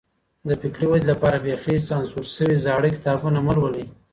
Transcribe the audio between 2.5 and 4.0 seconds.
زړه کتابونه مه لولئ.